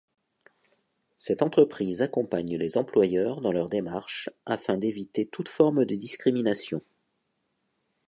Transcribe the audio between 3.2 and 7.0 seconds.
dans leurs démarches afin d’éviter toute forme de discrimination.